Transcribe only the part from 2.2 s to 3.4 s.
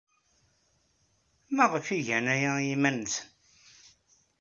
aya i yiman-nsen?